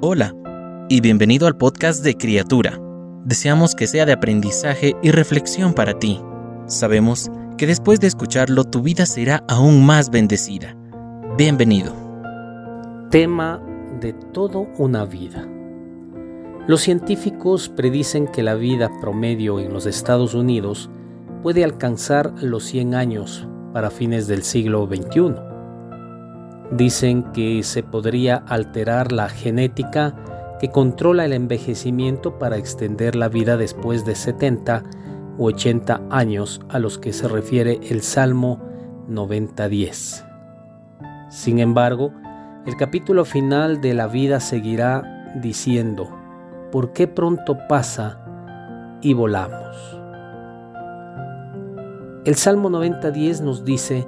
[0.00, 0.32] Hola
[0.88, 2.80] y bienvenido al podcast de Criatura.
[3.24, 6.20] Deseamos que sea de aprendizaje y reflexión para ti.
[6.66, 10.76] Sabemos que después de escucharlo tu vida será aún más bendecida.
[11.36, 11.92] Bienvenido.
[13.10, 13.60] Tema
[14.00, 15.48] de todo una vida.
[16.68, 20.88] Los científicos predicen que la vida promedio en los Estados Unidos
[21.42, 25.47] puede alcanzar los 100 años para fines del siglo XXI.
[26.70, 30.14] Dicen que se podría alterar la genética
[30.60, 34.82] que controla el envejecimiento para extender la vida después de 70
[35.38, 38.60] u 80 años a los que se refiere el Salmo
[39.08, 40.24] 90.10.
[41.30, 42.12] Sin embargo,
[42.66, 46.10] el capítulo final de la vida seguirá diciendo,
[46.70, 48.20] ¿por qué pronto pasa
[49.00, 49.98] y volamos?
[52.24, 54.06] El Salmo 90.10 nos dice,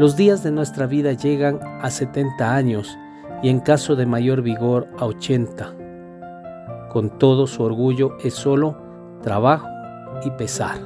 [0.00, 2.98] los días de nuestra vida llegan a 70 años
[3.42, 5.74] y en caso de mayor vigor a 80.
[6.88, 8.78] Con todo su orgullo es solo
[9.22, 9.68] trabajo
[10.24, 10.78] y pesar.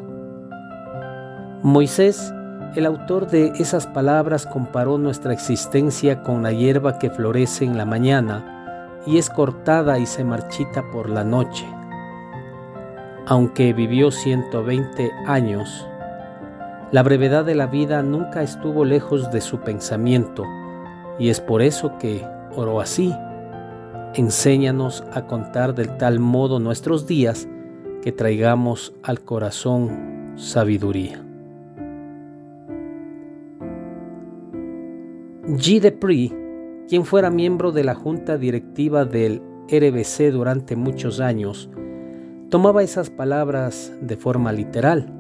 [1.63, 2.35] Moisés,
[2.75, 7.85] el autor de esas palabras, comparó nuestra existencia con la hierba que florece en la
[7.85, 11.65] mañana y es cortada y se marchita por la noche.
[13.29, 15.87] Aunque vivió 120 años,
[16.93, 20.45] la brevedad de la vida nunca estuvo lejos de su pensamiento
[21.19, 23.13] y es por eso que oró así.
[24.15, 27.49] Enséñanos a contar del tal modo nuestros días
[28.03, 31.21] que traigamos al corazón sabiduría.
[35.47, 35.81] G.
[35.81, 36.33] Depri,
[36.89, 41.69] quien fuera miembro de la junta directiva del RBC durante muchos años,
[42.51, 45.13] tomaba esas palabras de forma literal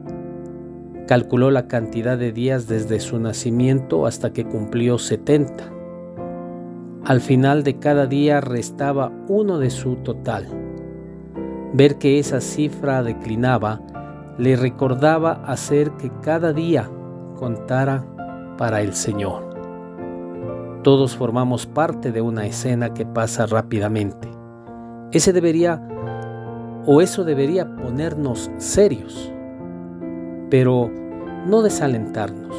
[1.06, 5.70] Calculó la cantidad de días desde su nacimiento hasta que cumplió 70.
[7.04, 10.46] Al final de cada día restaba uno de su total.
[11.74, 13.82] Ver que esa cifra declinaba
[14.38, 16.90] le recordaba hacer que cada día
[17.36, 18.06] contara
[18.56, 19.50] para el Señor.
[20.82, 24.30] Todos formamos parte de una escena que pasa rápidamente.
[25.12, 25.86] Ese debería
[26.86, 29.33] o eso debería ponernos serios
[30.54, 30.88] pero
[31.48, 32.54] no desalentarnos.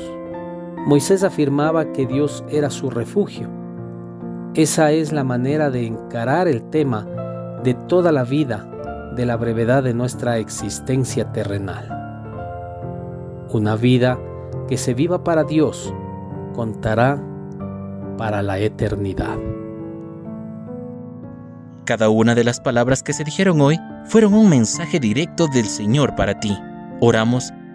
[0.86, 3.48] Moisés afirmaba que Dios era su refugio.
[4.54, 7.08] Esa es la manera de encarar el tema
[7.64, 8.70] de toda la vida,
[9.16, 11.88] de la brevedad de nuestra existencia terrenal.
[13.54, 14.20] Una vida
[14.68, 15.94] que se viva para Dios
[16.54, 17.24] contará
[18.18, 19.38] para la eternidad.
[21.86, 26.14] Cada una de las palabras que se dijeron hoy fueron un mensaje directo del Señor
[26.18, 26.58] para ti.
[27.00, 27.54] Oramos